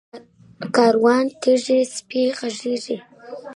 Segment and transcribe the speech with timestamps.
[0.43, 2.97] ـ کاروان تېريږي سپي غپيږي.